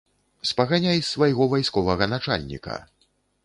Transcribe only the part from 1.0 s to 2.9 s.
з свайго вайсковага начальніка.